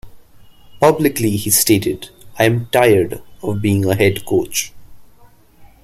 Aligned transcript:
Publicly 0.79 1.37
he 1.37 1.51
stated, 1.51 2.09
I'm 2.39 2.65
tired 2.71 3.21
of 3.43 3.61
being 3.61 3.85
a 3.85 3.93
head 3.93 4.25
coach. 4.25 4.73